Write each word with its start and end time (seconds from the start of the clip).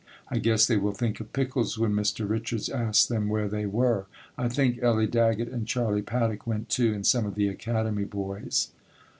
I 0.29 0.39
guess 0.39 0.65
they 0.65 0.77
will 0.77 0.93
think 0.93 1.19
of 1.19 1.31
pickles 1.31 1.77
when 1.77 1.91
Mr. 1.93 2.27
Richards 2.27 2.69
asks 2.69 3.05
them 3.05 3.29
where 3.29 3.47
they 3.47 3.67
were. 3.67 4.07
I 4.35 4.49
think 4.49 4.81
Ellie 4.81 5.05
Daggett 5.05 5.49
and 5.51 5.67
Charlie 5.67 6.01
Paddock 6.01 6.47
went, 6.47 6.69
too, 6.69 6.91
and 6.91 7.05
some 7.05 7.27
of 7.27 7.35
the 7.35 7.47
Academy 7.47 8.05
boys. 8.05 8.69